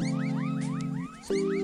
hey, 0.00 1.59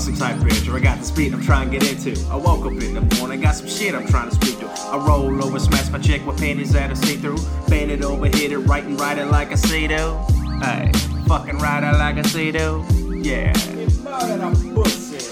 some 0.00 0.16
type 0.16 0.36
bitch. 0.36 0.72
I 0.72 0.80
got 0.80 0.98
the 0.98 1.04
speed 1.04 1.34
I'm 1.34 1.42
trying 1.42 1.70
to 1.70 1.78
get 1.78 1.88
into. 1.90 2.18
I 2.30 2.36
woke 2.36 2.64
up 2.64 2.72
in 2.72 2.94
the 2.94 3.16
morning, 3.16 3.40
got 3.40 3.54
some 3.54 3.68
shit 3.68 3.94
I'm 3.94 4.06
trying 4.06 4.30
to 4.30 4.34
speak 4.34 4.58
to. 4.60 4.66
I 4.66 4.96
roll 4.96 5.44
over, 5.44 5.58
smash 5.58 5.90
my 5.90 5.98
check, 5.98 6.26
with 6.26 6.38
panties 6.38 6.72
that 6.72 6.90
I 6.90 6.94
see 6.94 7.16
through. 7.16 7.38
Bend 7.68 7.90
it 7.90 8.02
over, 8.02 8.26
hit 8.26 8.52
it 8.52 8.58
right 8.58 8.84
and 8.84 8.98
ride 8.98 9.18
it 9.18 9.26
like 9.26 9.52
I 9.52 9.56
see 9.56 9.86
do. 9.86 10.18
Hey, 10.62 10.90
fucking 11.26 11.58
ride 11.58 11.84
it 11.84 11.98
like 11.98 12.16
I 12.16 12.22
see 12.22 12.50
do. 12.52 12.84
Yeah. 13.22 13.52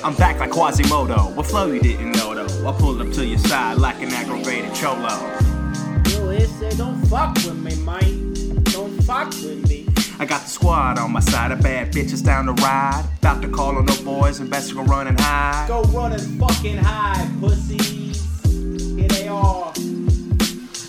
I'm 0.04 0.14
back 0.14 0.38
like 0.38 0.50
Quasimodo. 0.50 1.34
What 1.34 1.46
flow 1.46 1.66
you 1.72 1.80
didn't 1.80 2.12
know 2.12 2.34
though? 2.34 2.68
I 2.68 2.72
pulled 2.72 3.00
up 3.00 3.12
to 3.14 3.24
your 3.24 3.38
side 3.38 3.78
like 3.78 4.00
an 4.02 4.12
aggravated 4.12 4.74
cholo. 4.74 5.08
Yo, 6.10 6.30
ese, 6.30 6.76
don't 6.76 7.00
fuck 7.06 7.34
with 7.36 7.56
me, 7.56 7.74
man. 7.84 8.62
Don't 8.64 9.02
fuck 9.02 9.28
with 9.28 9.68
me. 9.68 9.77
I 10.20 10.24
got 10.24 10.42
the 10.42 10.48
squad 10.48 10.98
on 10.98 11.12
my 11.12 11.20
side 11.20 11.52
of 11.52 11.62
bad 11.62 11.92
bitches 11.92 12.24
down 12.24 12.46
the 12.46 12.52
ride. 12.54 13.04
About 13.18 13.40
to 13.42 13.48
call 13.48 13.76
on 13.76 13.86
the 13.86 14.02
boys 14.04 14.40
and 14.40 14.50
best 14.50 14.74
go 14.74 14.82
run 14.82 15.06
and 15.06 15.18
hide. 15.20 15.68
Go 15.68 15.82
run 15.84 16.12
and 16.12 16.40
fucking 16.40 16.78
hide, 16.78 17.30
pussies. 17.40 18.26
Here 18.96 19.06
they 19.06 19.28
are. 19.28 19.72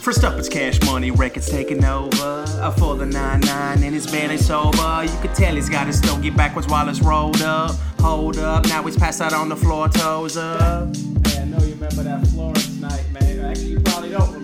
First 0.01 0.23
up, 0.23 0.39
it's 0.39 0.49
cash 0.49 0.81
money, 0.81 1.11
records 1.11 1.47
taking 1.47 1.85
over. 1.85 2.43
Up 2.59 2.79
for 2.79 2.95
the 2.95 3.05
9 3.05 3.41
9 3.41 3.83
and 3.83 3.93
he's 3.93 4.09
barely 4.09 4.37
sober. 4.37 5.03
You 5.03 5.19
could 5.21 5.35
tell 5.35 5.53
he's 5.53 5.69
got 5.69 5.85
his 5.85 5.99
stogie 5.99 6.31
backwards 6.31 6.67
while 6.67 6.89
it's 6.89 6.99
rolled 6.99 7.43
up. 7.43 7.75
Hold 7.99 8.39
up, 8.39 8.65
now 8.65 8.81
he's 8.81 8.97
passed 8.97 9.21
out 9.21 9.33
on 9.33 9.47
the 9.47 9.55
floor, 9.55 9.89
toes 9.89 10.37
up. 10.37 10.95
Hey, 11.27 11.41
I 11.41 11.45
know 11.45 11.59
you 11.59 11.75
remember 11.75 12.01
that 12.01 12.25
Florence 12.29 12.79
night, 12.79 13.05
man. 13.11 13.45
Actually, 13.45 13.67
you 13.67 13.79
probably 13.81 14.09
don't. 14.09 14.38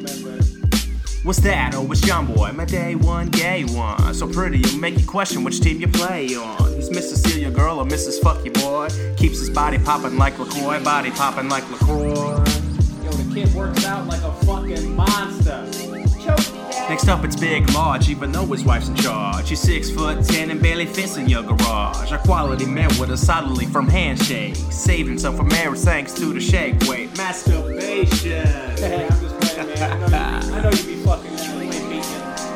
What's 1.26 1.40
that? 1.40 1.74
Oh, 1.74 1.92
it's 1.92 2.06
Young 2.06 2.28
Boy, 2.28 2.52
my 2.52 2.66
day 2.66 2.94
one, 2.94 3.30
gay 3.30 3.64
one. 3.64 4.14
So 4.14 4.28
pretty, 4.28 4.60
you 4.60 4.80
make 4.80 5.00
you 5.00 5.08
question 5.08 5.44
which 5.44 5.60
team 5.60 5.82
you 5.82 5.88
play 5.88 6.36
on. 6.36 6.74
He's 6.74 6.92
Mrs. 6.92 7.28
Celia 7.28 7.50
Girl 7.50 7.80
or 7.80 7.86
Mrs. 7.86 8.22
Fuck 8.22 8.46
You 8.46 8.52
Boy. 8.52 8.90
Keeps 9.18 9.40
his 9.40 9.50
body 9.50 9.80
popping 9.80 10.20
like 10.20 10.38
LaCroix, 10.38 10.84
body 10.84 11.10
popping 11.10 11.50
like 11.50 11.68
LaCroix. 11.72 12.14
Yo, 12.14 13.10
the 13.10 13.34
kid 13.34 13.52
works 13.56 13.84
out 13.86 14.06
like 14.06 14.22
a 14.22 14.32
fucking 14.46 14.96
monster. 14.96 15.68
Choke 16.24 16.54
me 16.54 16.60
down. 16.72 16.90
Next 16.90 17.08
up, 17.08 17.26
it's 17.26 17.36
Big 17.36 17.68
Large, 17.72 18.08
even 18.08 18.32
though 18.32 18.46
his 18.46 18.64
wife's 18.64 18.90
in 18.90 18.96
charge. 18.96 19.48
She's 19.48 19.60
six 19.60 19.90
foot 19.90 20.24
ten 20.26 20.52
and 20.52 20.62
barely 20.62 20.86
fits 20.86 21.18
in 21.18 21.28
your 21.28 21.42
garage. 21.42 22.12
A 22.12 22.20
quality 22.20 22.68
man 22.68 22.92
with 23.00 23.10
a 23.10 23.18
solidly 23.18 23.66
from 23.66 23.88
handshake. 23.88 24.58
Saving 24.70 25.08
himself 25.08 25.38
for 25.38 25.44
marriage 25.44 25.80
thanks 25.80 26.14
to 26.14 26.32
the 26.34 26.40
shake 26.40 26.80
weight. 26.84 27.18
Masturbation. 27.18 29.16
I 29.58 30.62
know 30.62 30.70
you, 30.70 30.84
be 30.84 30.96
fucking. 31.04 31.32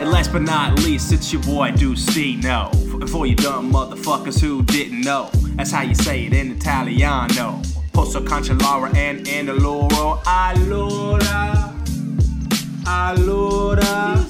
And 0.02 0.12
last 0.12 0.34
but 0.34 0.42
not 0.42 0.80
least, 0.80 1.14
it's 1.14 1.32
your 1.32 1.42
boy 1.44 1.72
Deuce 1.72 2.06
D. 2.08 2.36
No, 2.38 2.72
for 3.08 3.26
you 3.26 3.36
dumb 3.36 3.72
motherfuckers 3.72 4.40
who 4.40 4.64
didn't 4.64 5.02
know, 5.02 5.30
that's 5.56 5.72
how 5.72 5.82
you 5.82 5.96
say 5.96 6.26
it 6.26 6.34
in 6.34 6.52
Italiano. 6.52 7.62
Posso 7.94 8.22
cancellare 8.22 8.94
and 8.96 9.26
andaloro. 9.28 10.22
Allora, 10.26 11.74
allora. 12.86 14.26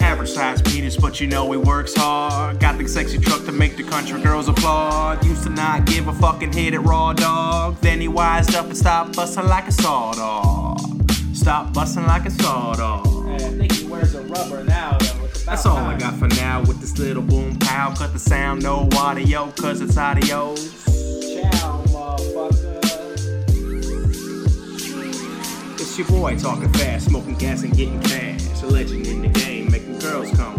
Average 0.00 0.30
size 0.30 0.60
penis, 0.62 0.96
but 0.96 1.20
you 1.20 1.28
know 1.28 1.50
he 1.52 1.56
works 1.58 1.94
hard. 1.94 2.58
Got 2.58 2.78
the 2.78 2.88
sexy 2.88 3.18
truck 3.18 3.44
to 3.44 3.52
make 3.52 3.76
the 3.76 3.84
country 3.84 4.20
girls 4.20 4.48
applaud. 4.48 5.24
Used 5.24 5.44
to 5.44 5.50
not 5.50 5.86
give 5.86 6.08
a 6.08 6.12
fucking 6.12 6.52
hit 6.52 6.74
at 6.74 6.82
Raw 6.82 7.12
Dog. 7.12 7.80
Then 7.80 8.00
he 8.00 8.08
wised 8.08 8.54
up 8.56 8.66
and 8.66 8.76
stopped 8.76 9.14
busting 9.14 9.46
like 9.46 9.68
a 9.68 9.72
saw 9.72 10.12
dog. 10.12 10.61
Stop 11.42 11.74
busting 11.74 12.06
like 12.06 12.24
a 12.24 12.30
saw 12.30 12.72
dog. 12.74 13.28
I 13.28 13.38
think 13.38 13.72
he 13.72 13.84
wears 13.84 14.14
a 14.14 14.22
rubber 14.22 14.62
now, 14.62 14.96
though. 14.98 15.26
That's 15.44 15.66
all 15.66 15.76
I 15.76 15.98
got 15.98 16.14
for 16.14 16.28
now 16.28 16.60
with 16.60 16.80
this 16.80 16.96
little 17.00 17.20
boom 17.20 17.58
pow. 17.58 17.92
Cut 17.96 18.12
the 18.12 18.20
sound, 18.20 18.62
no 18.62 18.88
audio, 18.94 19.50
cause 19.50 19.80
it's 19.80 19.96
adios. 19.96 20.84
Ciao, 21.34 21.82
motherfucker. 21.88 22.78
It's 25.80 25.98
your 25.98 26.06
boy 26.06 26.38
talking 26.38 26.72
fast, 26.74 27.06
smoking 27.06 27.34
gas 27.34 27.64
and 27.64 27.76
getting 27.76 28.00
cash. 28.02 28.62
A 28.62 28.66
legend 28.66 29.08
in 29.08 29.22
the 29.22 29.28
game, 29.40 29.68
making 29.68 29.98
girls 29.98 30.30
come 30.36 30.51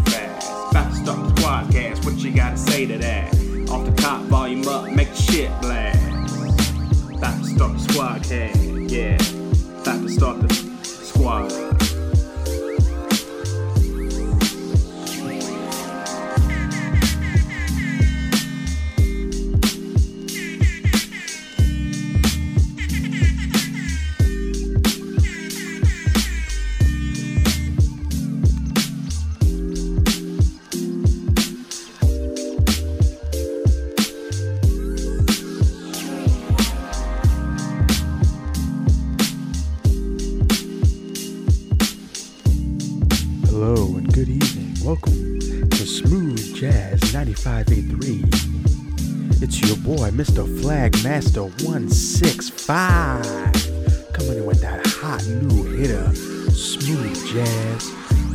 Mr. 50.14 50.46
Flagmaster 50.62 51.50
165, 51.66 54.14
coming 54.14 54.38
in 54.38 54.46
with 54.46 54.62
that 54.62 54.86
hot 54.86 55.26
new 55.26 55.64
hitter, 55.76 56.14
Smooth 56.52 57.16
Jazz 57.34 57.90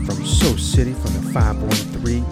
from 0.04 0.26
So 0.26 0.56
City 0.56 0.92
from 0.92 1.12
the 1.14 1.22
513. 1.32 2.24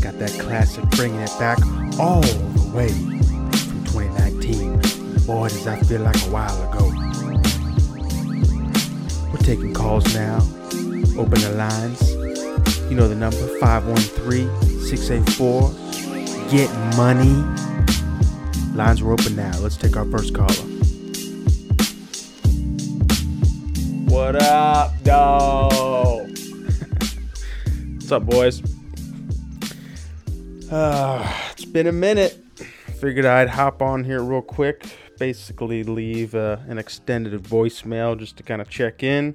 Got 0.00 0.20
that 0.20 0.30
classic 0.38 0.88
bringing 0.90 1.18
it 1.18 1.36
back 1.40 1.58
all 1.98 2.20
the 2.20 2.70
way 2.72 2.90
from 2.90 3.84
2019. 3.86 4.78
Boy, 5.26 5.48
does 5.48 5.64
that 5.64 5.84
feel 5.86 6.02
like 6.02 6.14
a 6.14 6.30
while 6.30 6.62
ago. 6.70 6.92
We're 9.32 9.38
taking 9.38 9.74
calls 9.74 10.14
now. 10.14 10.38
Open 11.18 11.40
the 11.40 11.54
lines. 11.56 12.08
You 12.88 12.94
know 12.94 13.08
the 13.08 13.16
number 13.16 13.48
513 13.58 14.48
684. 14.86 15.72
Get 16.52 16.70
money. 16.96 17.44
Lines 18.78 19.00
are 19.00 19.10
open 19.10 19.34
now. 19.34 19.58
Let's 19.58 19.76
take 19.76 19.96
our 19.96 20.04
first 20.04 20.32
caller. 20.32 20.54
What 24.06 24.40
up, 24.40 25.02
dog? 25.02 26.28
What's 27.96 28.12
up, 28.12 28.24
boys? 28.24 28.62
Uh, 30.70 31.28
it's 31.50 31.64
been 31.64 31.88
a 31.88 31.92
minute. 31.92 32.38
Figured 33.00 33.26
I'd 33.26 33.48
hop 33.48 33.82
on 33.82 34.04
here 34.04 34.22
real 34.22 34.42
quick. 34.42 34.86
Basically, 35.18 35.82
leave 35.82 36.36
uh, 36.36 36.58
an 36.68 36.78
extended 36.78 37.32
voicemail 37.42 38.16
just 38.16 38.36
to 38.36 38.44
kind 38.44 38.62
of 38.62 38.70
check 38.70 39.02
in. 39.02 39.34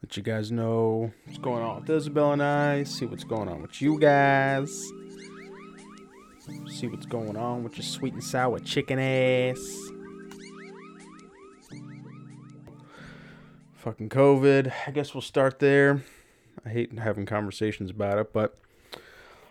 Let 0.00 0.16
you 0.16 0.22
guys 0.22 0.52
know 0.52 1.12
what's 1.24 1.38
going 1.38 1.64
on 1.64 1.80
with 1.80 1.90
Isabel 1.90 2.34
and 2.34 2.42
I. 2.44 2.84
See 2.84 3.04
what's 3.04 3.24
going 3.24 3.48
on 3.48 3.62
with 3.62 3.82
you 3.82 3.98
guys. 3.98 4.92
See 6.68 6.88
what's 6.88 7.06
going 7.06 7.36
on 7.36 7.64
with 7.64 7.76
your 7.76 7.84
sweet 7.84 8.12
and 8.12 8.22
sour 8.22 8.58
chicken 8.58 8.98
ass. 8.98 9.58
Fucking 13.74 14.08
COVID. 14.08 14.72
I 14.86 14.90
guess 14.90 15.14
we'll 15.14 15.22
start 15.22 15.58
there. 15.58 16.02
I 16.64 16.68
hate 16.68 16.98
having 16.98 17.26
conversations 17.26 17.90
about 17.90 18.18
it, 18.18 18.32
but 18.32 18.58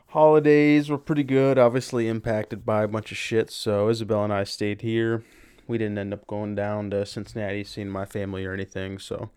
holidays 0.07 0.89
were 0.89 0.97
pretty 0.97 1.23
good. 1.23 1.57
Obviously 1.57 2.07
impacted 2.07 2.65
by 2.65 2.83
a 2.83 2.87
bunch 2.87 3.11
of 3.11 3.17
shit. 3.17 3.49
So 3.49 3.89
Isabel 3.89 4.23
and 4.23 4.33
I 4.33 4.43
stayed 4.43 4.81
here. 4.81 5.23
We 5.67 5.77
didn't 5.77 5.97
end 5.97 6.13
up 6.13 6.27
going 6.27 6.55
down 6.55 6.91
to 6.91 7.05
Cincinnati, 7.05 7.63
seeing 7.63 7.89
my 7.89 8.05
family 8.05 8.45
or 8.45 8.53
anything. 8.53 8.99
So 8.99 9.31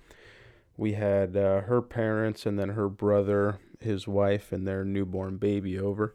we 0.77 0.93
had 0.93 1.37
uh, 1.37 1.63
her 1.63 1.81
parents 1.81 2.45
and 2.45 2.59
then 2.59 2.71
her 2.71 2.89
brother, 2.89 3.59
his 3.81 4.07
wife, 4.07 4.53
and 4.53 4.67
their 4.67 4.85
newborn 4.85 5.39
baby 5.39 5.79
over. 5.79 6.15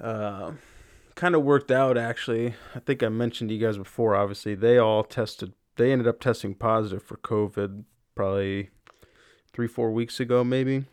Uh, 0.00 0.52
kind 1.14 1.34
of 1.34 1.42
worked 1.42 1.70
out 1.70 1.96
actually. 1.96 2.54
I 2.74 2.80
think 2.80 3.02
I 3.02 3.08
mentioned 3.08 3.50
to 3.50 3.54
you 3.54 3.66
guys 3.66 3.78
before. 3.78 4.14
Obviously, 4.14 4.54
they 4.54 4.78
all 4.78 5.02
tested. 5.04 5.52
They 5.76 5.92
ended 5.92 6.08
up 6.08 6.20
testing 6.20 6.54
positive 6.54 7.02
for 7.02 7.16
COVID 7.18 7.84
probably 8.14 8.70
three, 9.52 9.66
four 9.68 9.90
weeks 9.92 10.20
ago, 10.20 10.44
maybe. 10.44 10.84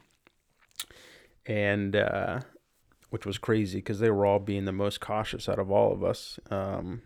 and 1.46 1.96
uh, 1.96 2.42
which 3.10 3.26
was 3.26 3.38
crazy 3.38 3.80
because 3.80 4.00
they 4.00 4.10
were 4.10 4.26
all 4.26 4.40
being 4.40 4.66
the 4.66 4.72
most 4.72 5.00
cautious 5.00 5.48
out 5.48 5.60
of 5.60 5.70
all 5.72 5.92
of 5.94 6.04
us. 6.04 6.40
Um, 6.50 7.02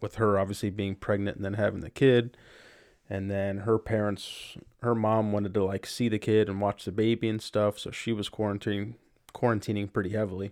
with 0.00 0.16
her 0.16 0.38
obviously 0.38 0.70
being 0.70 0.94
pregnant 0.94 1.36
and 1.36 1.44
then 1.44 1.54
having 1.54 1.80
the 1.80 1.90
kid, 1.90 2.36
and 3.08 3.30
then 3.30 3.58
her 3.58 3.78
parents, 3.78 4.56
her 4.82 4.94
mom 4.94 5.32
wanted 5.32 5.54
to 5.54 5.64
like 5.64 5.86
see 5.86 6.08
the 6.08 6.18
kid 6.18 6.48
and 6.48 6.60
watch 6.60 6.84
the 6.84 6.92
baby 6.92 7.28
and 7.28 7.40
stuff, 7.40 7.78
so 7.78 7.90
she 7.90 8.12
was 8.12 8.28
quarantining 8.28 8.94
quarantining 9.34 9.92
pretty 9.92 10.10
heavily. 10.10 10.50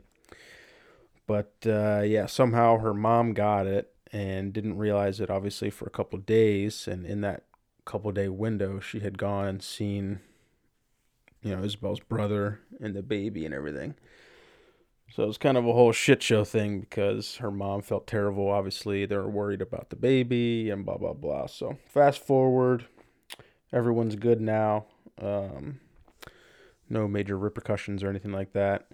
But 1.26 1.54
uh, 1.66 2.02
yeah, 2.04 2.26
somehow 2.26 2.78
her 2.78 2.94
mom 2.94 3.32
got 3.32 3.66
it 3.66 3.94
and 4.12 4.52
didn't 4.52 4.76
realize 4.76 5.20
it 5.20 5.30
obviously 5.30 5.70
for 5.70 5.86
a 5.86 5.90
couple 5.90 6.18
days, 6.18 6.86
and 6.86 7.06
in 7.06 7.20
that 7.22 7.44
couple 7.84 8.12
day 8.12 8.28
window, 8.28 8.80
she 8.80 9.00
had 9.00 9.18
gone 9.18 9.46
and 9.46 9.62
seen, 9.62 10.20
you 11.42 11.54
know, 11.54 11.62
Isabel's 11.62 12.00
brother 12.00 12.60
and 12.80 12.94
the 12.94 13.02
baby 13.02 13.44
and 13.44 13.54
everything. 13.54 13.94
So 15.10 15.24
it 15.24 15.26
was 15.26 15.38
kind 15.38 15.58
of 15.58 15.66
a 15.66 15.72
whole 15.72 15.92
shit 15.92 16.22
show 16.22 16.42
thing 16.42 16.80
because 16.80 17.36
her 17.36 17.50
mom 17.50 17.82
felt 17.82 18.06
terrible. 18.06 18.48
Obviously, 18.48 19.04
they 19.04 19.16
were 19.16 19.28
worried 19.28 19.60
about 19.60 19.90
the 19.90 19.96
baby 19.96 20.70
and 20.70 20.86
blah 20.86 20.96
blah 20.96 21.12
blah. 21.12 21.46
So 21.46 21.76
fast 21.86 22.24
forward, 22.24 22.86
everyone's 23.72 24.16
good 24.16 24.40
now. 24.40 24.86
Um, 25.20 25.80
no 26.88 27.06
major 27.08 27.36
repercussions 27.36 28.02
or 28.02 28.08
anything 28.08 28.32
like 28.32 28.52
that. 28.52 28.88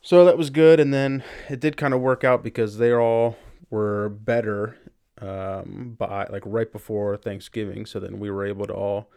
So 0.00 0.24
that 0.24 0.38
was 0.38 0.50
good, 0.50 0.80
and 0.80 0.94
then 0.94 1.24
it 1.48 1.60
did 1.60 1.76
kind 1.76 1.92
of 1.92 2.00
work 2.00 2.24
out 2.24 2.42
because 2.42 2.78
they 2.78 2.92
all 2.92 3.36
were 3.70 4.08
better 4.08 4.76
um, 5.20 5.96
by 5.98 6.26
like 6.26 6.42
right 6.46 6.70
before 6.70 7.16
Thanksgiving. 7.16 7.84
So 7.84 8.00
then 8.00 8.18
we 8.18 8.30
were 8.30 8.46
able 8.46 8.66
to 8.66 8.74
all 8.74 9.10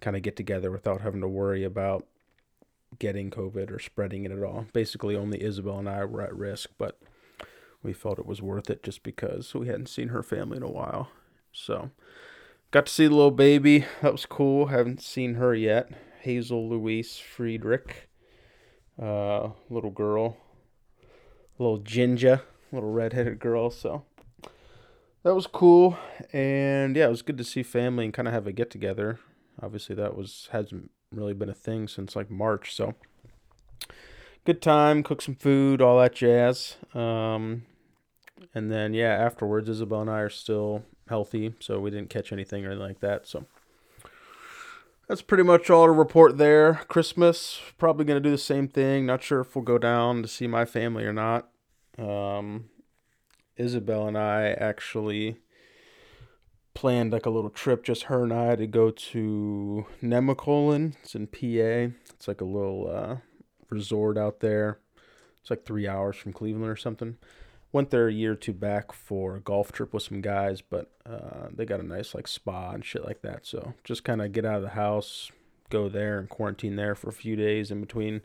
kind 0.00 0.16
of 0.16 0.22
get 0.22 0.36
together 0.36 0.70
without 0.70 1.00
having 1.00 1.20
to 1.20 1.28
worry 1.28 1.64
about 1.64 2.06
getting 2.98 3.30
COVID 3.30 3.70
or 3.70 3.78
spreading 3.78 4.24
it 4.24 4.32
at 4.32 4.42
all. 4.42 4.66
Basically, 4.72 5.16
only 5.16 5.42
Isabel 5.42 5.78
and 5.78 5.88
I 5.88 6.04
were 6.04 6.22
at 6.22 6.34
risk, 6.34 6.70
but 6.78 6.98
we 7.82 7.92
felt 7.92 8.18
it 8.18 8.26
was 8.26 8.42
worth 8.42 8.70
it 8.70 8.82
just 8.82 9.02
because 9.02 9.54
we 9.54 9.66
hadn't 9.66 9.88
seen 9.88 10.08
her 10.08 10.22
family 10.22 10.56
in 10.56 10.62
a 10.62 10.70
while. 10.70 11.10
So, 11.52 11.90
got 12.70 12.86
to 12.86 12.92
see 12.92 13.06
the 13.06 13.14
little 13.14 13.30
baby. 13.30 13.84
That 14.02 14.12
was 14.12 14.26
cool. 14.26 14.66
Haven't 14.66 15.02
seen 15.02 15.34
her 15.34 15.54
yet. 15.54 15.90
Hazel 16.20 16.68
Louise 16.68 17.18
Friedrich, 17.18 18.08
uh, 19.00 19.50
little 19.70 19.90
girl, 19.90 20.36
little 21.58 21.78
ginger, 21.78 22.42
little 22.72 22.90
redheaded 22.90 23.38
girl. 23.38 23.70
So 23.70 24.04
that 25.22 25.34
was 25.34 25.46
cool, 25.46 25.96
and 26.32 26.96
yeah, 26.96 27.06
it 27.06 27.10
was 27.10 27.22
good 27.22 27.38
to 27.38 27.44
see 27.44 27.62
family 27.62 28.04
and 28.04 28.14
kind 28.14 28.28
of 28.28 28.34
have 28.34 28.46
a 28.46 28.52
get 28.52 28.70
together. 28.70 29.18
Obviously, 29.62 29.94
that 29.96 30.16
was 30.16 30.48
hasn't 30.52 30.90
really 31.12 31.34
been 31.34 31.48
a 31.48 31.54
thing 31.54 31.88
since 31.88 32.16
like 32.16 32.30
March. 32.30 32.74
So 32.74 32.94
good 34.44 34.60
time, 34.60 35.02
cook 35.02 35.22
some 35.22 35.36
food, 35.36 35.80
all 35.80 35.98
that 36.00 36.14
jazz. 36.14 36.76
Um, 36.94 37.62
and 38.54 38.70
then 38.70 38.94
yeah, 38.94 39.12
afterwards, 39.12 39.68
Isabel 39.68 40.02
and 40.02 40.10
I 40.10 40.20
are 40.20 40.30
still 40.30 40.84
healthy, 41.08 41.54
so 41.60 41.80
we 41.80 41.90
didn't 41.90 42.10
catch 42.10 42.32
anything 42.32 42.64
or 42.64 42.70
anything 42.70 42.86
like 42.86 43.00
that. 43.00 43.26
So 43.26 43.46
that's 45.08 45.22
pretty 45.22 45.42
much 45.42 45.70
all 45.70 45.86
to 45.86 45.92
report 45.92 46.38
there. 46.38 46.82
Christmas, 46.88 47.60
probably 47.78 48.04
gonna 48.04 48.20
do 48.20 48.30
the 48.30 48.38
same 48.38 48.68
thing. 48.68 49.06
Not 49.06 49.22
sure 49.22 49.40
if 49.40 49.54
we'll 49.54 49.64
go 49.64 49.78
down 49.78 50.22
to 50.22 50.28
see 50.28 50.46
my 50.46 50.64
family 50.64 51.04
or 51.04 51.12
not. 51.12 51.48
Um, 51.98 52.70
Isabel 53.56 54.08
and 54.08 54.18
I 54.18 54.50
actually 54.52 55.38
planned 56.74 57.12
like 57.12 57.26
a 57.26 57.30
little 57.30 57.50
trip, 57.50 57.84
just 57.84 58.04
her 58.04 58.24
and 58.24 58.32
I, 58.32 58.56
to 58.56 58.66
go 58.66 58.90
to 58.90 59.86
Nemacolin. 60.02 60.94
It's 61.02 61.14
in 61.14 61.26
PA. 61.28 61.94
It's 62.10 62.26
like 62.26 62.40
a 62.40 62.46
little 62.46 62.90
uh, 62.92 63.16
resort 63.70 64.18
out 64.18 64.40
there. 64.40 64.78
It's 65.40 65.50
like 65.50 65.64
three 65.64 65.86
hours 65.86 66.16
from 66.16 66.32
Cleveland 66.32 66.70
or 66.70 66.76
something. 66.76 67.16
Went 67.74 67.90
there 67.90 68.06
a 68.06 68.12
year 68.12 68.32
or 68.32 68.36
two 68.36 68.52
back 68.52 68.92
for 68.92 69.34
a 69.34 69.40
golf 69.40 69.72
trip 69.72 69.92
with 69.92 70.04
some 70.04 70.20
guys, 70.20 70.60
but 70.60 70.92
uh, 71.04 71.48
they 71.52 71.64
got 71.64 71.80
a 71.80 71.82
nice 71.82 72.14
like 72.14 72.28
spa 72.28 72.70
and 72.70 72.84
shit 72.84 73.04
like 73.04 73.22
that. 73.22 73.44
So 73.44 73.74
just 73.82 74.04
kind 74.04 74.22
of 74.22 74.30
get 74.30 74.44
out 74.44 74.58
of 74.58 74.62
the 74.62 74.68
house, 74.70 75.32
go 75.70 75.88
there 75.88 76.20
and 76.20 76.28
quarantine 76.28 76.76
there 76.76 76.94
for 76.94 77.08
a 77.08 77.12
few 77.12 77.34
days 77.34 77.72
in 77.72 77.80
between 77.80 78.20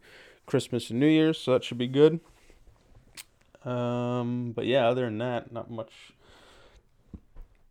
Christmas 0.45 0.91
and 0.91 0.99
New 0.99 1.07
Year's. 1.07 1.39
So 1.39 1.53
that 1.53 1.63
should 1.63 1.79
be 1.79 1.87
good. 1.87 2.19
Um, 3.65 4.51
but 4.55 4.67
yeah, 4.67 4.87
other 4.87 5.05
than 5.05 5.17
that, 5.17 5.51
not 5.51 5.71
much 5.71 6.13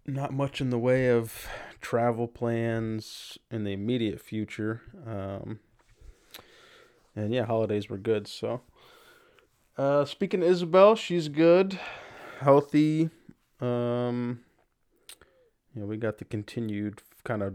not 0.05 0.33
much 0.33 0.61
in 0.61 0.71
the 0.71 0.79
way 0.79 1.09
of 1.11 1.47
travel 1.81 2.27
plans 2.27 3.39
in 3.53 3.63
the 3.63 3.73
immediate 3.73 4.21
future. 4.21 4.83
Um, 5.07 5.61
and 7.15 7.33
yeah, 7.33 7.45
holidays 7.45 7.89
were 7.89 7.99
good. 7.99 8.27
So, 8.27 8.63
uh, 9.79 10.05
speaking 10.05 10.43
of 10.43 10.49
Isabel, 10.49 10.97
she's 10.97 11.29
good, 11.29 11.79
healthy. 12.41 13.11
Um, 13.61 14.41
you 15.75 15.81
know, 15.81 15.87
we 15.87 15.97
got 15.97 16.19
the 16.19 16.25
continued 16.25 17.03
kind 17.25 17.43
of 17.43 17.55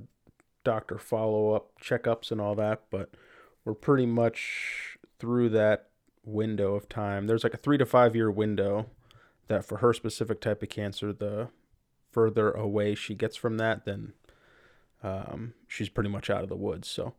doctor 0.64 0.98
follow 0.98 1.54
up 1.54 1.72
checkups 1.82 2.32
and 2.32 2.40
all 2.40 2.56
that, 2.56 2.84
but 2.90 3.14
we're 3.66 3.74
pretty 3.74 4.06
much 4.06 4.98
through 5.20 5.50
that 5.50 5.90
window 6.26 6.76
of 6.76 6.88
time. 6.88 7.28
There's 7.28 7.44
like 7.44 7.54
a 7.54 7.58
three 7.58 7.78
to 7.78 7.86
five 7.86 8.16
year 8.16 8.32
window 8.32 8.88
that 9.48 9.66
for 9.66 9.78
her 9.78 9.94
specific 9.94 10.40
type 10.40 10.64
of 10.64 10.70
cancer, 10.70 11.12
the 11.12 11.50
further 12.12 12.52
away 12.52 12.96
she 12.96 13.16
gets 13.16 13.36
from 13.36 13.58
that, 13.58 13.86
then 13.86 14.14
um, 15.04 15.54
she's 15.68 15.90
pretty 15.90 16.10
much 16.10 16.30
out 16.30 16.44
of 16.44 16.50
the 16.50 16.56
woods. 16.56 16.88
So 16.88 17.14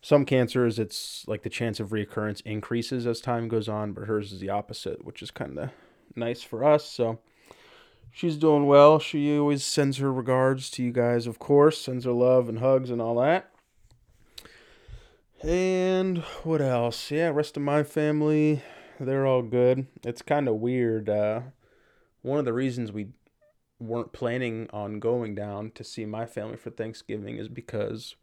some 0.00 0.24
cancers, 0.24 0.78
it's 0.78 1.24
like 1.26 1.42
the 1.42 1.50
chance 1.50 1.80
of 1.80 1.90
reoccurrence 1.90 2.40
increases 2.42 3.06
as 3.06 3.20
time 3.20 3.48
goes 3.48 3.68
on, 3.68 3.92
but 3.92 4.04
hers 4.04 4.32
is 4.32 4.40
the 4.40 4.50
opposite, 4.50 5.04
which 5.04 5.22
is 5.22 5.30
kind 5.30 5.58
of 5.58 5.70
nice 6.14 6.42
for 6.42 6.64
us. 6.64 6.88
So 6.88 7.18
she's 8.12 8.36
doing 8.36 8.66
well. 8.66 8.98
She 8.98 9.36
always 9.36 9.64
sends 9.64 9.98
her 9.98 10.12
regards 10.12 10.70
to 10.70 10.82
you 10.82 10.92
guys, 10.92 11.26
of 11.26 11.38
course, 11.38 11.80
sends 11.80 12.04
her 12.04 12.12
love 12.12 12.48
and 12.48 12.60
hugs 12.60 12.90
and 12.90 13.00
all 13.00 13.16
that. 13.16 13.50
And 15.42 16.18
what 16.44 16.62
else? 16.62 17.10
Yeah, 17.10 17.28
rest 17.28 17.56
of 17.56 17.62
my 17.62 17.82
family, 17.82 18.62
they're 18.98 19.26
all 19.26 19.42
good. 19.42 19.86
It's 20.04 20.22
kind 20.22 20.48
of 20.48 20.56
weird. 20.56 21.08
Uh, 21.08 21.40
one 22.22 22.38
of 22.38 22.44
the 22.44 22.52
reasons 22.52 22.90
we 22.90 23.08
weren't 23.78 24.12
planning 24.12 24.68
on 24.72 24.98
going 24.98 25.34
down 25.34 25.70
to 25.72 25.84
see 25.84 26.06
my 26.06 26.24
family 26.24 26.56
for 26.56 26.70
Thanksgiving 26.70 27.36
is 27.36 27.48
because 27.48 28.16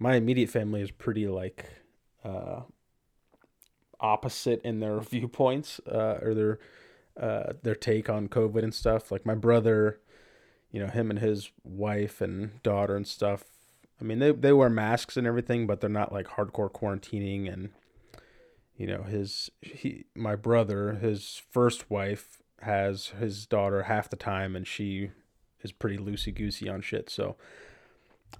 my 0.00 0.14
immediate 0.14 0.50
family 0.50 0.80
is 0.80 0.90
pretty 0.90 1.28
like 1.28 1.66
uh, 2.24 2.62
opposite 4.00 4.60
in 4.62 4.80
their 4.80 4.98
viewpoints 5.00 5.80
uh, 5.86 6.18
or 6.20 6.34
their 6.34 6.58
uh, 7.20 7.52
their 7.62 7.74
take 7.74 8.08
on 8.08 8.28
COVID 8.28 8.64
and 8.64 8.74
stuff. 8.74 9.12
Like 9.12 9.26
my 9.26 9.34
brother, 9.34 10.00
you 10.72 10.80
know, 10.80 10.88
him 10.88 11.10
and 11.10 11.18
his 11.18 11.50
wife 11.62 12.20
and 12.20 12.60
daughter 12.62 12.96
and 12.96 13.06
stuff. 13.06 13.44
I 14.00 14.04
mean, 14.04 14.18
they 14.18 14.32
they 14.32 14.52
wear 14.52 14.70
masks 14.70 15.16
and 15.16 15.26
everything, 15.26 15.66
but 15.66 15.80
they're 15.80 15.90
not 15.90 16.12
like 16.12 16.26
hardcore 16.26 16.72
quarantining 16.72 17.52
and 17.52 17.68
you 18.76 18.86
know 18.86 19.02
his 19.02 19.50
he 19.60 20.06
my 20.14 20.34
brother 20.34 20.94
his 20.94 21.42
first 21.50 21.90
wife 21.90 22.40
has 22.62 23.08
his 23.20 23.44
daughter 23.44 23.82
half 23.82 24.08
the 24.08 24.16
time 24.16 24.56
and 24.56 24.66
she 24.66 25.10
is 25.62 25.72
pretty 25.72 25.98
loosey 25.98 26.34
goosey 26.34 26.70
on 26.70 26.80
shit. 26.80 27.10
So 27.10 27.36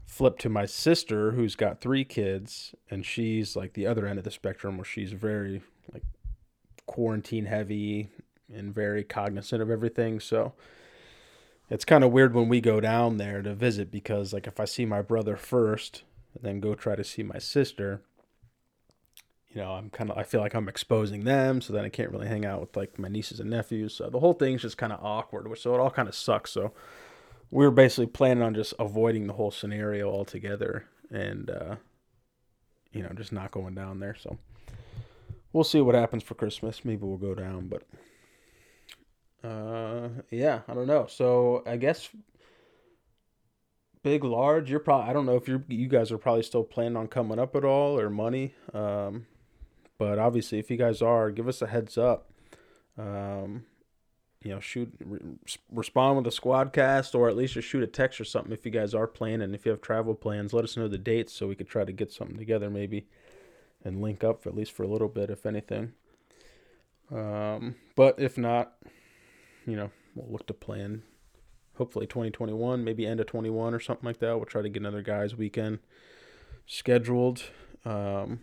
flip 0.07 0.39
to 0.39 0.49
my 0.49 0.67
sister 0.67 1.33
who's 1.33 1.57
got 1.57 1.81
three 1.81 2.05
kids 2.05 2.75
and 2.91 3.07
she's 3.07 3.57
like 3.57 3.73
the 3.73 3.87
other 3.87 4.07
end 4.07 4.19
of 4.19 4.25
the 4.25 4.31
spectrum 4.31 4.77
where 4.77 4.85
she's 4.85 5.13
very 5.13 5.63
like 5.93 6.03
quarantine 6.87 7.47
heavy 7.47 8.11
and 8.53 8.75
very 8.75 9.05
cognizant 9.05 9.63
of 9.63 9.71
everything. 9.71 10.21
So 10.21 10.53
it's 11.69 11.85
kind 11.85 12.03
of 12.03 12.11
weird 12.11 12.35
when 12.35 12.49
we 12.49 12.61
go 12.61 12.81
down 12.81 13.17
there 13.17 13.43
to 13.43 13.55
visit 13.55 13.91
because 13.91 14.33
like 14.33 14.47
if 14.47 14.59
I 14.59 14.65
see 14.65 14.85
my 14.85 15.03
brother 15.03 15.37
first 15.37 16.03
and 16.35 16.43
then 16.43 16.61
go 16.61 16.75
try 16.75 16.97
to 16.97 17.05
see 17.05 17.23
my 17.23 17.39
sister, 17.39 18.03
you 19.49 19.61
know, 19.61 19.73
I'm 19.73 19.91
kind 19.91 20.11
of 20.11 20.19
I 20.19 20.23
feel 20.23 20.41
like 20.41 20.55
I'm 20.55 20.69
exposing 20.69 21.25
them, 21.25 21.61
so 21.61 21.73
then 21.73 21.85
I 21.85 21.89
can't 21.89 22.11
really 22.11 22.29
hang 22.29 22.45
out 22.45 22.61
with 22.61 22.77
like 22.77 22.99
my 22.99 23.09
nieces 23.09 23.41
and 23.41 23.51
nephews. 23.51 23.95
So 23.95 24.09
the 24.11 24.21
whole 24.21 24.35
thing's 24.35 24.63
just 24.63 24.79
kind 24.79 24.93
of 24.93 25.03
awkward, 25.03 25.49
which 25.49 25.63
so 25.63 25.75
it 25.75 25.81
all 25.81 25.91
kind 25.91 26.09
of 26.09 26.15
sucks. 26.15 26.51
So 26.53 26.73
we 27.51 27.65
were 27.65 27.71
basically 27.71 28.07
planning 28.07 28.43
on 28.43 28.55
just 28.55 28.75
avoiding 28.79 29.27
the 29.27 29.33
whole 29.33 29.51
scenario 29.51 30.11
altogether, 30.11 30.85
and 31.11 31.51
uh, 31.51 31.77
you 32.93 33.03
know, 33.03 33.11
just 33.15 33.33
not 33.33 33.51
going 33.51 33.75
down 33.75 34.01
there. 34.01 34.15
So 34.15 34.39
we'll 35.53 35.65
see 35.65 35.81
what 35.81 35.95
happens 35.95 36.23
for 36.23 36.35
Christmas. 36.35 36.85
Maybe 36.85 37.05
we'll 37.05 37.17
go 37.17 37.35
down, 37.35 37.69
but 37.69 37.83
uh, 39.49 40.09
yeah, 40.31 40.61
I 40.69 40.75
don't 40.75 40.87
know. 40.87 41.07
So 41.09 41.63
I 41.67 41.77
guess 41.77 42.09
big, 44.03 44.25
large. 44.25 44.71
You're 44.71 44.81
probably 44.81 45.11
I 45.11 45.13
don't 45.13 45.27
know 45.27 45.37
if 45.37 45.49
you 45.49 45.65
you 45.69 45.89
guys 45.89 46.13
are 46.13 46.19
probably 46.19 46.43
still 46.43 46.65
planning 46.65 46.97
on 46.97 47.09
coming 47.09 47.39
up 47.39 47.57
at 47.57 47.65
all 47.65 47.99
or 47.99 48.11
money. 48.11 48.55
Um, 48.73 49.27
but 49.99 50.19
obviously, 50.19 50.59
if 50.59 50.71
you 50.71 50.77
guys 50.77 51.03
are, 51.03 51.31
give 51.31 51.49
us 51.49 51.61
a 51.63 51.67
heads 51.67 51.99
up. 51.99 52.31
Um, 52.97 53.65
you 54.43 54.51
know, 54.51 54.61
shoot, 54.61 54.93
re- 55.05 55.21
respond 55.71 56.17
with 56.17 56.27
a 56.27 56.31
squad 56.31 56.73
cast, 56.73 57.15
or 57.15 57.29
at 57.29 57.37
least 57.37 57.55
just 57.55 57.69
shoot 57.69 57.83
a 57.83 57.87
text 57.87 58.21
or 58.21 58.25
something 58.25 58.53
if 58.53 58.65
you 58.65 58.71
guys 58.71 58.95
are 58.95 59.07
planning. 59.07 59.55
If 59.55 59.67
you 59.67 59.71
have 59.71 59.81
travel 59.81 60.15
plans, 60.15 60.53
let 60.53 60.65
us 60.65 60.77
know 60.77 60.89
the 60.89 60.99
dates 60.99 61.33
so 61.33 61.47
we 61.47 61.55
could 61.55 61.69
try 61.69 61.85
to 61.85 61.93
get 61.93 62.13
something 62.13 62.39
together 62.39 62.71
maybe 62.71 63.07
and 63.85 64.01
link 64.01 64.25
up 64.25 64.47
at 64.47 64.55
least 64.55 64.73
for 64.73 64.83
a 64.83 64.89
little 64.89 65.09
bit, 65.09 65.31
if 65.31 65.45
anything. 65.45 65.93
Um, 67.13 67.77
but 67.97 68.19
if 68.19 68.39
not, 68.39 68.75
you 69.67 69.77
know, 69.77 69.91
we'll 70.15 70.31
look 70.31 70.47
to 70.47 70.55
plan. 70.55 71.03
Hopefully 71.77 72.07
2021, 72.07 72.85
maybe 72.85 73.07
end 73.07 73.21
of 73.21 73.27
21 73.27 73.75
or 73.75 73.81
something 73.81 74.05
like 74.05 74.19
that. 74.19 74.37
We'll 74.37 74.45
try 74.45 74.63
to 74.63 74.69
get 74.69 74.81
another 74.81 75.03
guys' 75.03 75.37
weekend 75.37 75.81
scheduled. 76.67 77.45
Um, 77.85 78.41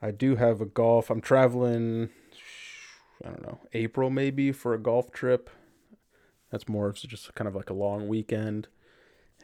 I 0.00 0.10
do 0.10 0.36
have 0.36 0.60
a 0.60 0.66
golf. 0.66 1.10
I'm 1.10 1.20
traveling. 1.20 2.10
I 3.24 3.28
don't 3.28 3.42
know 3.42 3.58
April 3.72 4.10
maybe 4.10 4.52
for 4.52 4.74
a 4.74 4.78
golf 4.78 5.10
trip. 5.10 5.50
That's 6.50 6.68
more 6.68 6.88
of 6.88 6.96
just 6.96 7.34
kind 7.34 7.48
of 7.48 7.54
like 7.54 7.70
a 7.70 7.74
long 7.74 8.08
weekend. 8.08 8.68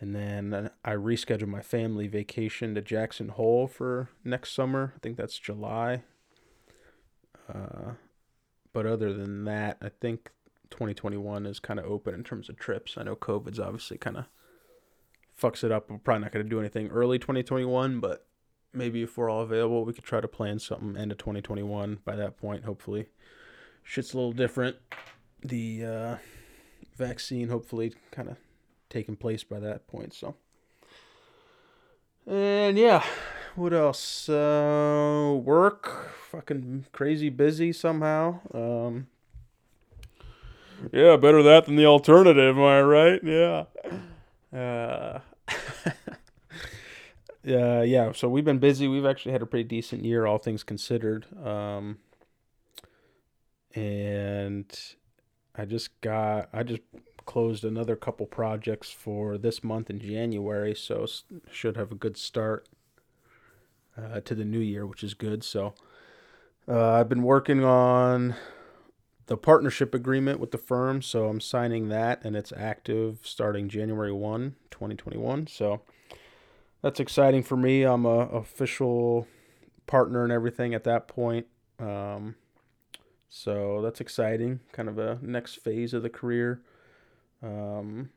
And 0.01 0.15
then 0.15 0.71
I 0.85 0.93
rescheduled 0.93 1.49
my 1.49 1.61
family 1.61 2.09
vacation 2.09 2.75
to 2.75 2.81
Jackson 2.81 3.29
Hole 3.29 3.67
for 3.67 4.09
next 4.25 4.55
summer. 4.55 4.95
I 4.97 4.99
think 5.01 5.17
that's 5.17 5.39
July. 5.39 6.03
Uh, 7.53 7.93
but 8.73 8.87
other 8.87 9.13
than 9.13 9.45
that, 9.45 9.79
I 9.83 9.91
think 9.91 10.31
2021 10.71 11.47
is 11.47 11.61
kind 11.61 11.79
of 11.79 11.87
open 11.87 12.15
in 12.15 12.25
terms 12.25 12.49
of 12.49 12.57
trips. 12.57 12.97
I 12.97 13.03
know 13.03 13.15
COVID's 13.15 13.61
obviously 13.61 13.99
kind 13.99 14.17
of 14.17 14.25
fucks 15.41 15.63
it 15.63 15.71
up. 15.71 15.91
We're 15.91 15.99
probably 15.99 16.23
not 16.23 16.33
going 16.33 16.45
to 16.45 16.51
do 16.51 16.61
anything 16.61 16.89
early 16.89 17.19
2021, 17.19 18.01
but 18.01 18.27
maybe 18.73 19.03
if 19.03 19.17
we're 19.17 19.31
all 19.31 19.43
available, 19.43 19.85
we 19.85 19.93
could 19.93 20.05
try 20.05 20.21
to 20.21 20.29
plan 20.29 20.59
something 20.59 20.97
end 20.97 21.13
of 21.13 21.19
2021 21.19 21.99
by 22.05 22.17
that 22.17 22.39
point, 22.39 22.65
hopefully. 22.65 23.09
Shit's 23.83 24.13
a 24.15 24.17
little 24.17 24.33
different. 24.33 24.77
The 25.45 25.85
uh, 25.85 26.17
vaccine, 26.97 27.49
hopefully, 27.49 27.95
kind 28.11 28.29
of 28.29 28.37
taking 28.89 29.17
place 29.17 29.45
by 29.45 29.59
that 29.61 29.87
point, 29.87 30.15
so. 30.15 30.37
And 32.27 32.79
yeah, 32.79 33.05
what 33.57 33.73
else? 33.73 34.29
Uh, 34.29 35.39
work, 35.43 36.11
fucking 36.31 36.87
crazy 36.93 37.29
busy 37.29 37.73
somehow. 37.73 38.41
Um, 38.55 39.09
yeah, 40.93 41.17
better 41.17 41.43
that 41.43 41.67
than 41.67 41.77
the 41.77 41.87
alternative, 41.87 42.57
am 42.57 42.63
I 42.63 42.81
right? 42.81 43.21
Yeah. 43.23 43.65
Uh, 44.57 45.21
yeah, 47.45 47.83
yeah. 47.83 48.13
So 48.13 48.29
we've 48.29 48.45
been 48.45 48.59
busy. 48.59 48.89
We've 48.89 49.07
actually 49.07 49.33
had 49.33 49.43
a 49.43 49.47
pretty 49.47 49.69
decent 49.69 50.05
year, 50.05 50.27
all 50.27 50.39
things 50.39 50.63
considered. 50.63 51.27
Um, 51.45 51.99
and 53.75 54.67
I 55.55 55.65
just 55.65 56.01
got, 56.01 56.49
I 56.53 56.63
just 56.63 56.83
closed 57.25 57.65
another 57.65 57.97
couple 57.97 58.27
projects 58.27 58.91
for 58.91 59.39
this 59.39 59.63
month 59.63 59.91
in 59.91 60.01
January, 60.01 60.75
so 60.75 61.07
should 61.51 61.77
have 61.77 61.93
a 61.93 61.97
good 61.97 62.17
start 62.17 62.69
uh, 63.97 64.21
to 64.21 64.35
the 64.35 64.45
new 64.45 64.59
year, 64.59 64.87
which 64.87 65.05
is 65.05 65.15
good. 65.15 65.45
So 65.45 65.75
uh, 66.69 66.93
I've 66.93 67.09
been 67.09 67.23
working 67.23 67.65
on 67.65 68.35
the 69.27 69.37
partnership 69.37 69.95
agreement 69.95 70.41
with 70.41 70.51
the 70.51 70.59
firm, 70.59 71.03
so 71.03 71.29
I'm 71.29 71.41
signing 71.41 71.89
that, 71.89 72.25
and 72.25 72.37
it's 72.37 72.53
active 72.57 73.21
starting 73.23 73.69
January 73.69 74.13
1, 74.13 74.57
2021. 74.71 75.47
So 75.47 75.83
that's 76.83 77.01
exciting 77.01 77.43
for 77.43 77.57
me. 77.57 77.83
I'm 77.83 78.05
a 78.05 78.27
official 78.29 79.27
partner 79.87 80.25
and 80.25 80.33
everything 80.33 80.75
at 80.75 80.85
that 80.85 81.09
point. 81.09 81.47
Um, 81.79 82.37
so 83.35 83.81
that's 83.81 83.99
exciting, 83.99 84.61
kind 84.73 84.91
of 84.91 84.99
a 84.99 85.19
next 85.23 85.55
phase 85.55 85.95
of 85.95 86.03
the 86.03 86.11
career. 86.11 86.61
Um, 87.43 88.11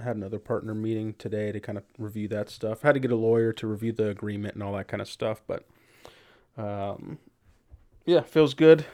I 0.00 0.04
had 0.04 0.16
another 0.16 0.38
partner 0.38 0.74
meeting 0.74 1.12
today 1.18 1.52
to 1.52 1.60
kind 1.60 1.76
of 1.76 1.84
review 1.98 2.26
that 2.28 2.48
stuff. 2.48 2.82
I 2.82 2.88
had 2.88 2.94
to 2.94 3.00
get 3.00 3.12
a 3.12 3.16
lawyer 3.16 3.52
to 3.52 3.66
review 3.66 3.92
the 3.92 4.08
agreement 4.08 4.54
and 4.54 4.62
all 4.62 4.72
that 4.72 4.88
kind 4.88 5.02
of 5.02 5.08
stuff, 5.08 5.42
but 5.46 5.66
um, 6.56 7.18
yeah, 8.06 8.22
feels 8.22 8.54
good. 8.54 8.86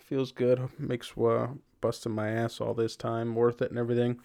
Feels 0.00 0.32
good. 0.32 0.68
Makes 0.80 1.16
uh, 1.16 1.46
busting 1.80 2.10
my 2.10 2.30
ass 2.30 2.60
all 2.60 2.74
this 2.74 2.96
time 2.96 3.36
worth 3.36 3.62
it 3.62 3.70
and 3.70 3.78
everything. 3.78 4.18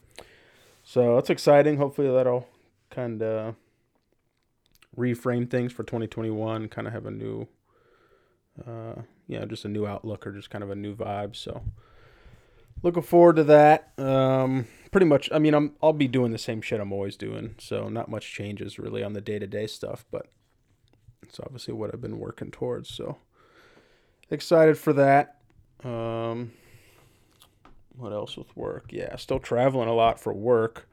So 0.83 1.13
that's 1.13 1.29
exciting. 1.29 1.77
Hopefully 1.77 2.11
that'll 2.11 2.47
kind 2.89 3.21
of 3.21 3.53
reframe 4.97 5.47
things 5.47 5.71
for 5.71 5.83
2021. 5.83 6.67
Kind 6.69 6.87
of 6.87 6.93
have 6.93 7.05
a 7.05 7.11
new, 7.11 7.47
uh, 8.67 9.03
yeah, 9.27 9.45
just 9.45 9.65
a 9.65 9.69
new 9.69 9.85
outlook 9.85 10.27
or 10.27 10.31
just 10.31 10.49
kind 10.49 10.63
of 10.63 10.69
a 10.69 10.75
new 10.75 10.95
vibe. 10.95 11.35
So 11.35 11.61
looking 12.81 13.03
forward 13.03 13.37
to 13.37 13.43
that. 13.45 13.91
Um, 13.97 14.67
pretty 14.91 15.05
much. 15.05 15.29
I 15.31 15.39
mean, 15.39 15.53
I'm 15.53 15.73
I'll 15.81 15.93
be 15.93 16.07
doing 16.07 16.31
the 16.31 16.37
same 16.37 16.61
shit 16.61 16.79
I'm 16.79 16.93
always 16.93 17.17
doing, 17.17 17.55
so 17.57 17.89
not 17.89 18.09
much 18.09 18.33
changes 18.33 18.79
really 18.79 19.03
on 19.03 19.13
the 19.13 19.21
day 19.21 19.39
to 19.39 19.47
day 19.47 19.67
stuff, 19.67 20.05
but 20.11 20.27
it's 21.21 21.39
obviously 21.39 21.73
what 21.73 21.93
I've 21.93 22.01
been 22.01 22.19
working 22.19 22.51
towards. 22.51 22.89
So 22.93 23.17
excited 24.29 24.77
for 24.77 24.93
that. 24.93 25.39
Um, 25.83 26.51
what 27.95 28.13
else 28.13 28.37
with 28.37 28.55
work? 28.55 28.85
Yeah, 28.91 29.15
still 29.15 29.39
traveling 29.39 29.89
a 29.89 29.93
lot 29.93 30.19
for 30.19 30.33
work. 30.33 30.87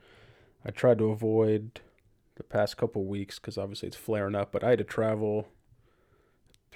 I 0.64 0.70
tried 0.70 0.98
to 0.98 1.10
avoid 1.10 1.80
the 2.36 2.42
past 2.42 2.76
couple 2.76 3.04
weeks 3.04 3.38
because 3.38 3.58
obviously 3.58 3.88
it's 3.88 3.96
flaring 3.96 4.34
up, 4.34 4.52
but 4.52 4.64
I 4.64 4.70
had 4.70 4.78
to 4.78 4.84
travel 4.84 5.46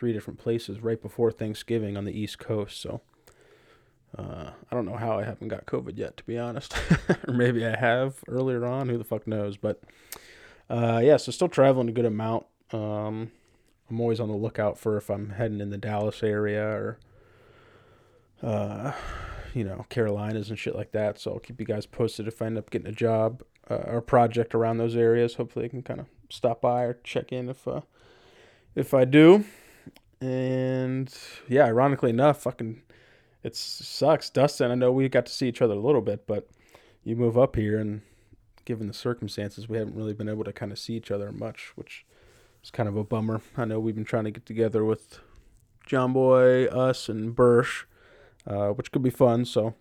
three 0.04 0.12
different 0.12 0.38
places 0.38 0.82
right 0.82 1.00
before 1.00 1.32
Thanksgiving 1.32 1.96
on 1.96 2.04
the 2.04 2.12
East 2.12 2.38
Coast, 2.38 2.78
so 2.78 3.00
uh, 4.18 4.50
I 4.70 4.74
don't 4.74 4.84
know 4.84 4.98
how 4.98 5.18
I 5.18 5.24
haven't 5.24 5.48
got 5.48 5.64
COVID 5.64 5.96
yet, 5.96 6.18
to 6.18 6.24
be 6.24 6.36
honest. 6.36 6.76
or 7.26 7.32
maybe 7.32 7.64
I 7.64 7.74
have 7.74 8.16
earlier 8.28 8.66
on. 8.66 8.90
Who 8.90 8.98
the 8.98 9.04
fuck 9.04 9.26
knows? 9.26 9.56
But 9.56 9.82
uh, 10.68 11.00
yeah, 11.02 11.16
so 11.16 11.32
still 11.32 11.48
traveling 11.48 11.88
a 11.88 11.92
good 11.92 12.04
amount. 12.04 12.44
Um, 12.70 13.32
I'm 13.88 13.98
always 13.98 14.20
on 14.20 14.28
the 14.28 14.36
lookout 14.36 14.76
for 14.76 14.98
if 14.98 15.08
I'm 15.08 15.30
heading 15.30 15.62
in 15.62 15.70
the 15.70 15.78
Dallas 15.78 16.22
area 16.22 16.66
or, 16.66 16.98
uh, 18.42 18.92
you 19.54 19.64
know, 19.64 19.86
Carolinas 19.88 20.50
and 20.50 20.58
shit 20.58 20.76
like 20.76 20.92
that. 20.92 21.18
So 21.18 21.32
I'll 21.32 21.38
keep 21.38 21.58
you 21.58 21.66
guys 21.66 21.86
posted 21.86 22.28
if 22.28 22.42
I 22.42 22.44
end 22.44 22.58
up 22.58 22.68
getting 22.68 22.88
a 22.88 22.92
job 22.92 23.42
uh, 23.70 23.84
or 23.86 24.02
project 24.02 24.54
around 24.54 24.76
those 24.76 24.96
areas. 24.96 25.36
Hopefully, 25.36 25.64
I 25.64 25.68
can 25.68 25.82
kind 25.82 26.00
of 26.00 26.08
stop 26.28 26.60
by 26.60 26.82
or 26.82 26.98
check 27.04 27.32
in 27.32 27.48
if 27.48 27.66
uh, 27.66 27.80
if 28.74 28.92
I 28.92 29.06
do. 29.06 29.46
And 30.24 31.14
yeah, 31.48 31.66
ironically 31.66 32.08
enough, 32.08 32.40
fucking 32.42 32.80
it 33.42 33.54
sucks. 33.54 34.30
Dustin, 34.30 34.70
I 34.70 34.74
know 34.74 34.90
we 34.90 35.06
got 35.10 35.26
to 35.26 35.32
see 35.32 35.48
each 35.48 35.60
other 35.60 35.74
a 35.74 35.78
little 35.78 36.00
bit, 36.00 36.26
but 36.26 36.48
you 37.02 37.14
move 37.14 37.36
up 37.36 37.56
here, 37.56 37.78
and 37.78 38.00
given 38.64 38.86
the 38.86 38.94
circumstances, 38.94 39.68
we 39.68 39.76
haven't 39.76 39.94
really 39.94 40.14
been 40.14 40.30
able 40.30 40.44
to 40.44 40.52
kind 40.52 40.72
of 40.72 40.78
see 40.78 40.94
each 40.94 41.10
other 41.10 41.30
much, 41.30 41.72
which 41.74 42.06
is 42.62 42.70
kind 42.70 42.88
of 42.88 42.96
a 42.96 43.04
bummer. 43.04 43.42
I 43.54 43.66
know 43.66 43.78
we've 43.78 43.94
been 43.94 44.06
trying 44.06 44.24
to 44.24 44.30
get 44.30 44.46
together 44.46 44.82
with 44.82 45.20
John 45.84 46.14
Boy, 46.14 46.64
us, 46.68 47.10
and 47.10 47.36
Bursch, 47.36 47.84
uh, 48.46 48.68
which 48.68 48.92
could 48.92 49.02
be 49.02 49.10
fun. 49.10 49.44
So 49.44 49.74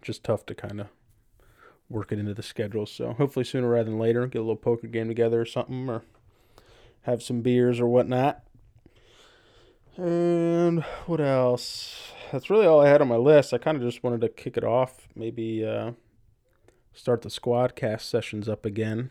just 0.00 0.22
tough 0.22 0.46
to 0.46 0.54
kind 0.54 0.80
of 0.80 0.86
work 1.88 2.12
it 2.12 2.20
into 2.20 2.34
the 2.34 2.44
schedule. 2.44 2.86
So 2.86 3.14
hopefully 3.14 3.44
sooner 3.44 3.68
rather 3.68 3.90
than 3.90 3.98
later, 3.98 4.24
get 4.28 4.38
a 4.38 4.42
little 4.42 4.54
poker 4.54 4.86
game 4.86 5.08
together 5.08 5.40
or 5.40 5.46
something, 5.46 5.88
or 5.90 6.04
have 7.02 7.24
some 7.24 7.40
beers 7.40 7.80
or 7.80 7.88
whatnot. 7.88 8.44
And 9.98 10.82
what 11.06 11.20
else? 11.20 12.08
that's 12.32 12.50
really 12.50 12.66
all 12.66 12.80
I 12.80 12.88
had 12.88 13.00
on 13.00 13.08
my 13.08 13.16
list. 13.16 13.52
I 13.52 13.58
kind 13.58 13.76
of 13.76 13.82
just 13.82 14.02
wanted 14.02 14.20
to 14.20 14.28
kick 14.28 14.56
it 14.56 14.64
off. 14.64 15.08
Maybe 15.14 15.64
uh, 15.64 15.92
start 16.92 17.22
the 17.22 17.30
squad 17.30 17.74
cast 17.76 18.08
sessions 18.08 18.48
up 18.48 18.64
again. 18.64 19.10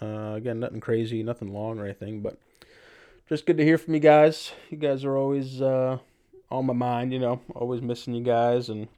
Uh, 0.00 0.34
again, 0.36 0.60
nothing 0.60 0.80
crazy, 0.80 1.22
nothing 1.22 1.52
long 1.52 1.78
or 1.78 1.84
anything, 1.84 2.22
but 2.22 2.38
just 3.28 3.46
good 3.46 3.56
to 3.58 3.64
hear 3.64 3.78
from 3.78 3.94
you 3.94 4.00
guys. 4.00 4.52
You 4.70 4.76
guys 4.76 5.04
are 5.04 5.16
always 5.16 5.60
uh, 5.60 5.98
on 6.50 6.66
my 6.66 6.72
mind, 6.72 7.12
you 7.12 7.18
know, 7.18 7.40
always 7.54 7.82
missing 7.82 8.14
you 8.14 8.22
guys 8.22 8.68
and 8.68 8.88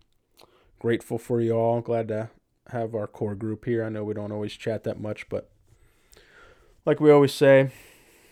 grateful 0.79 1.19
for 1.19 1.41
you 1.41 1.53
all. 1.53 1.81
Glad 1.81 2.09
to 2.09 2.31
have 2.69 2.95
our 2.95 3.07
core 3.07 3.35
group 3.35 3.65
here. 3.65 3.83
I 3.83 3.89
know 3.89 4.05
we 4.05 4.15
don't 4.15 4.33
always 4.33 4.53
chat 4.53 4.85
that 4.85 5.01
much, 5.01 5.29
but 5.29 5.51
like 6.85 7.01
we 7.01 7.11
always 7.11 7.33
say, 7.33 7.71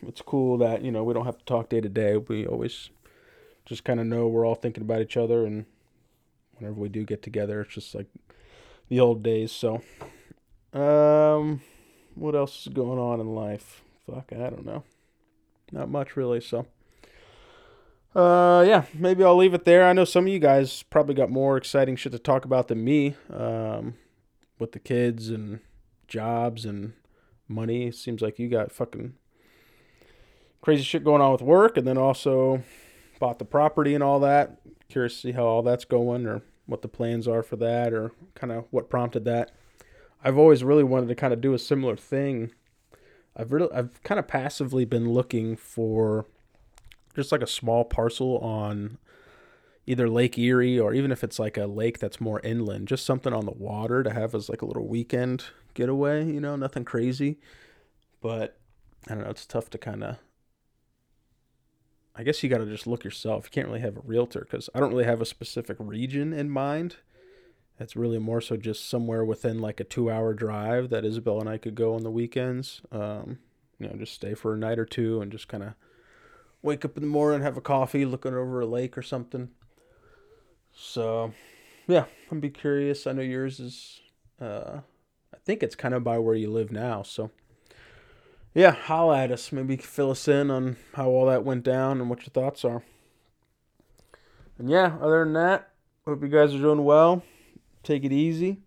it's 0.07 0.23
cool 0.23 0.59
that, 0.59 0.83
you 0.83 0.91
know, 0.91 1.05
we 1.05 1.15
don't 1.15 1.27
have 1.27 1.39
to 1.39 1.45
talk 1.45 1.69
day 1.69 1.81
to 1.81 1.89
day. 1.89 2.17
We 2.17 2.47
always 2.47 2.91
just 3.69 3.85
kind 3.85 4.01
of 4.01 4.07
know 4.07 4.27
we're 4.29 4.47
all 4.47 4.55
thinking 4.55 4.83
about 4.83 5.03
each 5.03 5.17
other 5.17 5.45
and 5.45 5.67
whenever 6.57 6.81
we 6.81 6.89
do 6.89 7.05
get 7.05 7.23
together 7.23 7.61
it's 7.61 7.75
just 7.75 7.95
like 7.95 8.07
the 8.89 8.99
old 8.99 9.23
days. 9.23 9.53
So 9.53 9.83
um 10.73 11.61
what 12.15 12.35
else 12.35 12.67
is 12.67 12.73
going 12.73 12.99
on 12.99 13.21
in 13.21 13.35
life? 13.35 13.83
Fuck 14.07 14.33
i 14.33 14.37
don't 14.37 14.65
know. 14.65 14.85
Not 15.71 15.91
much 15.91 16.17
really 16.17 16.41
so 16.41 16.67
uh 18.15 18.65
yeah 18.67 18.85
maybe 18.95 19.23
i'll 19.23 19.37
leave 19.37 19.53
it 19.53 19.67
there. 19.67 19.87
I 19.87 19.93
know 19.93 20.07
some 20.07 20.27
of 20.27 20.33
you 20.33 20.39
guys 20.39 20.83
probably 20.85 21.15
got 21.15 21.31
more 21.31 21.59
exciting 21.59 21.97
shit 21.97 22.13
to 22.13 22.19
talk 22.19 22.47
about 22.47 22.69
than 22.69 22.83
me 22.83 23.17
um 23.31 23.95
with 24.59 24.73
the 24.73 24.79
kids 24.79 25.29
and 25.29 25.61
jobs 26.07 26.65
and 26.65 26.95
money. 27.49 27.89
It 27.89 27.97
seems 27.97 28.23
like 28.23 28.39
you 28.39 28.49
got 28.49 28.73
fucking 28.73 29.15
crazy 30.61 30.83
shit 30.83 31.05
going 31.05 31.23
on 31.23 31.33
with 31.33 31.43
work 31.43 31.77
and 31.77 31.87
then 31.87 31.99
also 31.99 32.63
bought 33.19 33.39
the 33.39 33.45
property 33.45 33.95
and 33.95 34.03
all 34.03 34.21
that. 34.21 34.61
Curious 34.89 35.15
to 35.15 35.21
see 35.21 35.33
how 35.33 35.45
all 35.45 35.63
that's 35.63 35.85
going 35.85 36.27
or 36.27 36.43
what 36.67 36.83
the 36.83 36.89
plans 36.89 37.27
are 37.27 37.43
for 37.43 37.57
that 37.57 37.93
or 37.93 38.13
kind 38.35 38.53
of 38.53 38.67
what 38.71 38.91
prompted 38.91 39.25
that. 39.25 39.53
I've 40.23 40.39
always 40.39 40.65
really 40.65 40.85
wanted 40.85 41.09
to 41.09 41.15
kind 41.15 41.33
of 41.33 41.41
do 41.41 41.55
a 41.55 41.59
similar 41.59 41.97
thing 41.97 42.53
I've 43.39 43.53
really, 43.53 43.73
I've 43.73 44.03
kind 44.03 44.19
of 44.19 44.27
passively 44.27 44.85
been 44.85 45.13
looking 45.13 45.57
for 45.57 46.27
just 47.15 47.31
like 47.31 47.43
a 47.43 47.47
small 47.47 47.85
parcel 47.85 48.39
on 48.39 48.99
either 49.87 50.09
Lake 50.09 50.37
Erie 50.37 50.79
or 50.79 50.93
even 50.93 51.13
if 51.13 51.23
it's 51.23 51.39
like 51.39 51.57
a 51.57 51.67
lake 51.67 52.01
that's 52.01 52.21
more 52.21 52.41
inland, 52.41 52.89
just 52.89 53.07
something 53.07 53.33
on 53.33 53.47
the 53.47 53.53
water 53.53 54.03
to 54.03 54.13
have 54.13 54.35
as 54.35 54.49
like 54.49 54.61
a 54.61 54.67
little 54.67 54.89
weekend 54.89 55.45
getaway, 55.75 56.27
you 56.27 56.41
know, 56.41 56.57
nothing 56.57 56.85
crazy. 56.85 57.39
But 58.21 58.59
I 59.09 59.15
don't 59.15 59.23
know, 59.23 59.31
it's 59.31 59.47
tough 59.47 59.71
to 59.71 59.79
kind 59.79 60.03
of 60.03 60.17
I 62.19 62.25
guess 62.25 62.43
you 62.43 62.51
got 62.51 62.59
to 62.59 62.67
just 62.67 62.87
look 62.87 63.05
yourself. 63.05 63.45
You 63.45 63.51
can't 63.51 63.69
really 63.69 63.81
have 63.81 63.97
a 63.97 64.03
realtor 64.03 64.47
cuz 64.51 64.69
I 64.75 64.81
don't 64.81 64.91
really 64.91 65.05
have 65.05 65.21
a 65.21 65.27
specific 65.27 65.77
region 65.79 66.33
in 66.33 66.51
mind. 66.51 66.97
It's 67.81 67.95
really 67.95 68.19
more 68.19 68.41
so 68.41 68.57
just 68.57 68.89
somewhere 68.89 69.25
within 69.25 69.61
like 69.61 69.79
a 69.79 69.85
2-hour 69.85 70.35
drive 70.35 70.91
that 70.91 71.05
Isabel 71.05 71.39
and 71.39 71.49
I 71.49 71.59
could 71.59 71.77
go 71.77 71.95
on 71.95 72.03
the 72.03 72.11
weekends. 72.11 72.83
Um, 72.91 73.39
you 73.79 73.87
know, 73.87 73.95
just 73.95 74.15
stay 74.15 74.35
for 74.35 74.55
a 74.55 74.59
night 74.59 74.81
or 74.81 74.85
two 74.85 75.21
and 75.21 75.31
just 75.31 75.47
kind 75.47 75.63
of 75.63 75.75
wake 76.61 76.85
up 76.85 76.97
in 76.97 77.03
the 77.03 77.09
morning, 77.09 77.43
have 77.43 77.57
a 77.57 77.61
coffee, 77.61 78.05
looking 78.05 78.35
over 78.35 78.61
a 78.61 78.67
lake 78.67 78.99
or 78.99 79.03
something. 79.03 79.51
So, 80.73 81.33
yeah, 81.87 82.07
I'd 82.31 82.41
be 82.41 82.51
curious. 82.51 83.07
I 83.07 83.13
know 83.13 83.23
yours 83.23 83.61
is, 83.61 84.01
uh, 84.41 84.81
I 85.33 85.37
think 85.45 85.63
it's 85.63 85.77
kind 85.77 85.95
of 85.95 86.03
by 86.03 86.19
where 86.19 86.35
you 86.35 86.51
live 86.51 86.73
now. 86.73 87.03
So, 87.03 87.31
yeah, 88.55 88.73
holla 88.73 89.19
at 89.25 89.31
us. 89.31 89.53
Maybe 89.53 89.77
fill 89.77 90.11
us 90.11 90.29
in 90.29 90.51
on 90.51 90.77
how 90.95 91.09
all 91.09 91.27
that 91.27 91.45
went 91.45 91.65
down 91.65 92.01
and 92.01 92.11
what 92.11 92.21
your 92.21 92.31
thoughts 92.31 92.65
are. 92.65 92.83
And 94.59 94.69
yeah, 94.69 94.97
other 95.01 95.25
than 95.25 95.35
that, 95.35 95.71
hope 96.05 96.23
you 96.23 96.29
guys 96.29 96.55
are 96.55 96.59
doing 96.59 96.85
well. 96.85 97.23
Take 97.83 98.05
it 98.05 98.13
easy. 98.13 98.59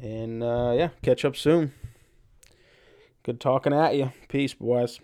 And 0.00 0.42
uh, 0.42 0.74
yeah, 0.76 0.88
catch 1.02 1.24
up 1.24 1.36
soon. 1.36 1.72
Good 3.22 3.40
talking 3.40 3.72
at 3.72 3.96
you. 3.96 4.12
Peace, 4.28 4.54
boys. 4.54 5.00